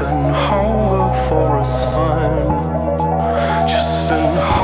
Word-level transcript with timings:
and 0.00 0.34
hunger 0.34 1.12
for 1.28 1.58
a 1.58 1.64
sign. 1.64 2.46
Just 3.66 4.10
an 4.12 4.57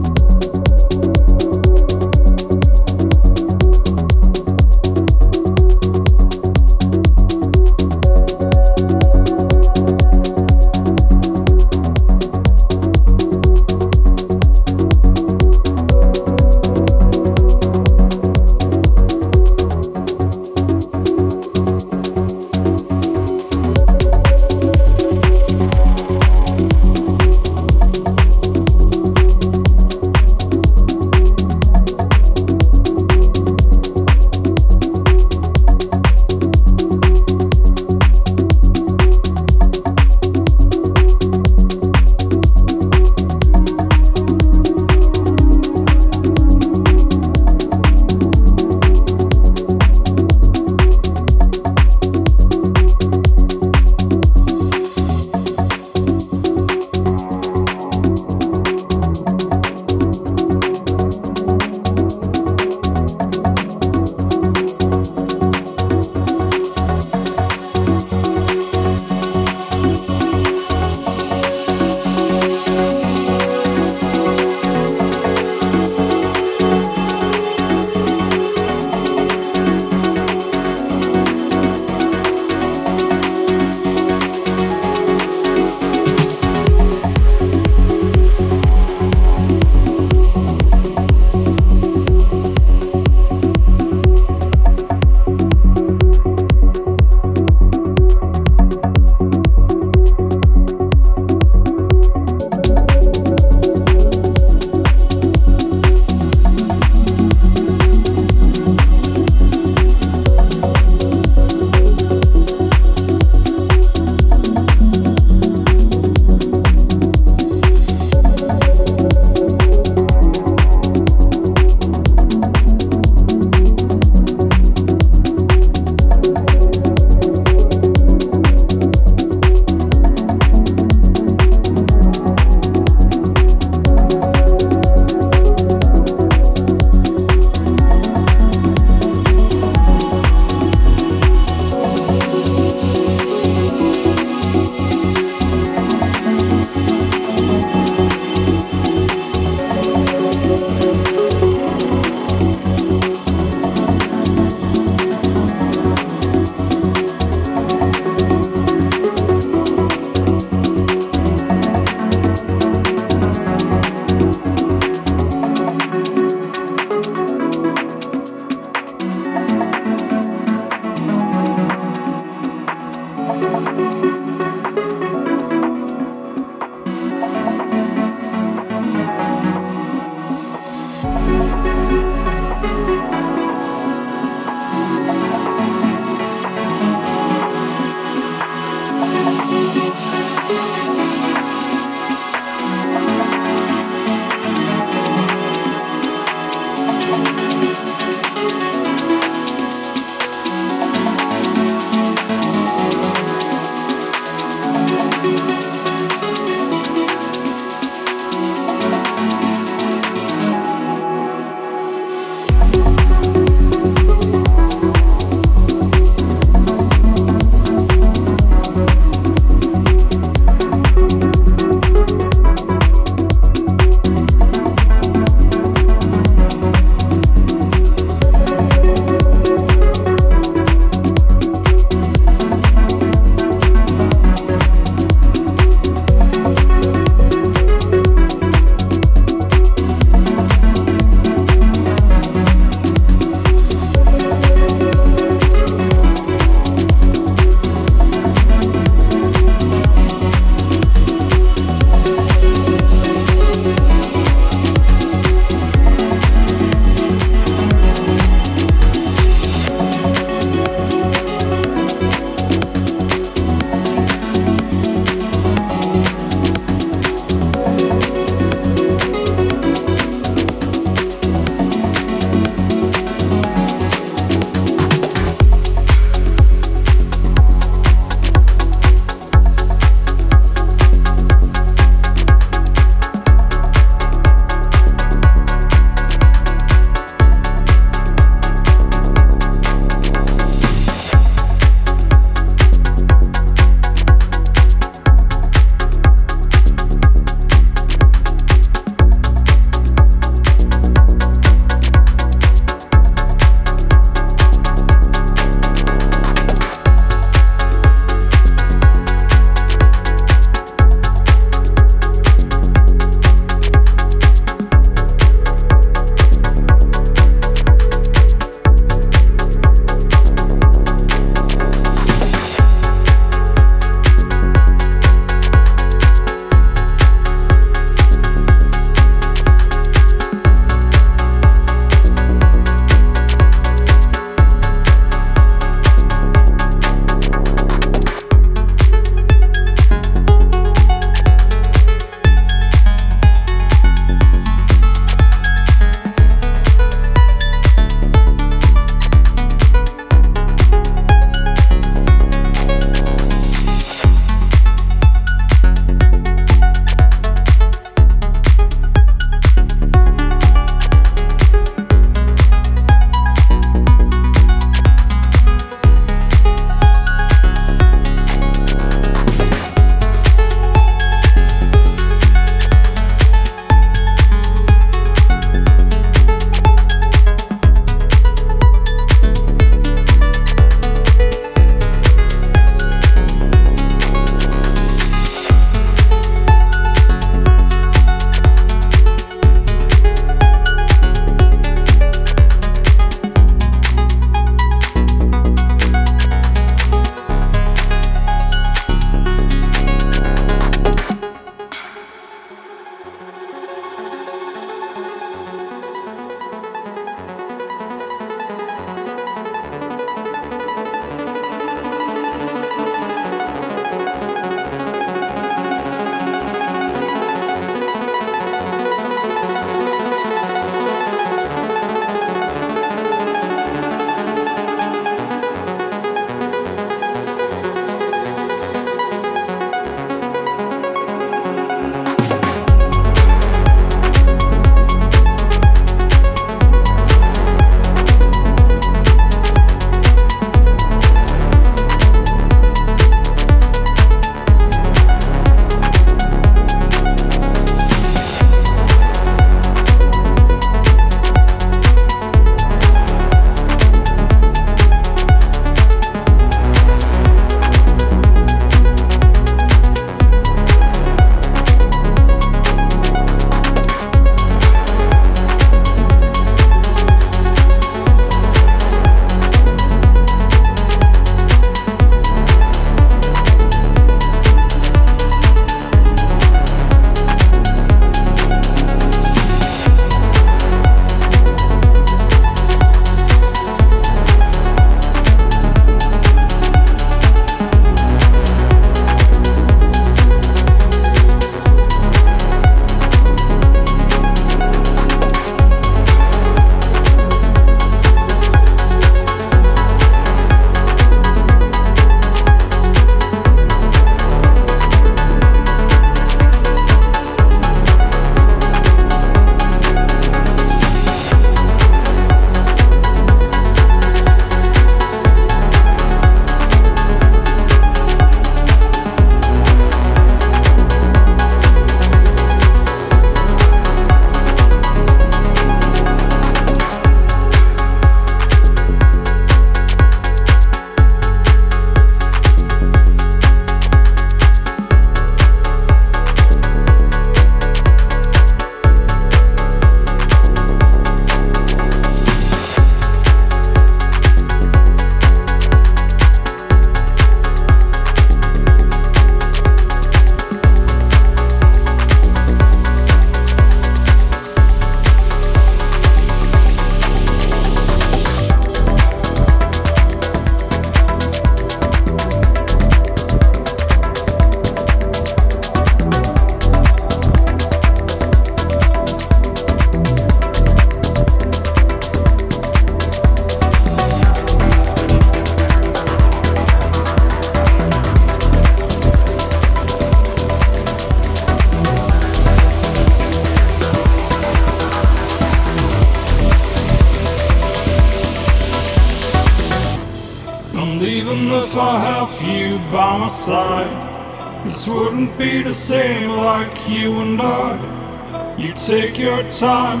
if 591.52 591.76
I 591.76 591.98
have 591.98 592.42
you 592.42 592.78
by 592.90 593.18
my 593.18 593.26
side? 593.26 594.64
This 594.64 594.88
wouldn't 594.88 595.36
be 595.38 595.62
the 595.62 595.72
same 595.72 596.30
like 596.30 596.88
you 596.88 597.20
and 597.20 597.40
I. 597.40 598.56
You 598.56 598.72
take 598.72 599.18
your 599.18 599.42
time, 599.50 600.00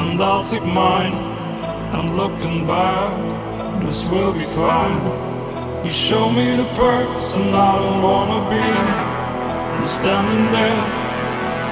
and 0.00 0.20
I'll 0.20 0.44
take 0.44 0.64
mine. 0.64 1.14
And 1.94 2.16
looking 2.16 2.66
back, 2.66 3.82
this 3.82 4.08
will 4.08 4.32
be 4.32 4.44
fine. 4.44 4.98
You 5.84 5.90
show 5.90 6.30
me 6.30 6.56
the 6.56 6.68
person 6.74 7.42
I 7.54 7.78
don't 7.78 8.02
wanna 8.02 8.40
be. 8.50 8.64
You're 9.76 9.94
standing 10.00 10.46
there 10.52 10.84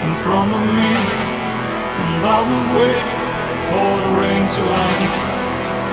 in 0.06 0.14
front 0.16 0.52
of 0.52 0.64
me, 0.78 0.92
and 2.02 2.26
I 2.36 2.40
will 2.48 2.66
wait 2.78 3.06
for 3.68 3.90
the 4.02 4.10
rain 4.20 4.44
to 4.54 4.62
end. 4.88 5.30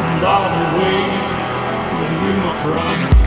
And 0.05 0.25
I 0.25 0.41
will 0.53 0.71
wait 0.81 1.36
with 1.99 2.11
you, 2.11 2.37
my 2.37 3.26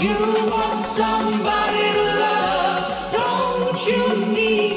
you 0.00 0.14
want 0.50 0.84
somebody 0.86 1.92
to 1.92 2.04
love? 2.20 3.12
Don't 3.12 3.86
you 3.86 4.26
need? 4.32 4.67